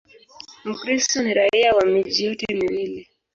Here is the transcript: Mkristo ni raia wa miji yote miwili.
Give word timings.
Mkristo 0.63 1.21
ni 1.23 1.33
raia 1.33 1.73
wa 1.73 1.85
miji 1.85 2.23
yote 2.25 2.55
miwili. 2.55 3.09